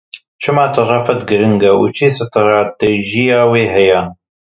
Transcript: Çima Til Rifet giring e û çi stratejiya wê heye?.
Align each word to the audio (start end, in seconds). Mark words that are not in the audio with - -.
Çima 0.45 0.63
Til 0.77 0.85
Rifet 0.91 1.21
giring 1.31 1.61
e 1.69 1.71
û 1.83 1.85
çi 1.95 2.07
stratejiya 2.17 3.41
wê 3.51 3.63
heye?. 3.75 4.01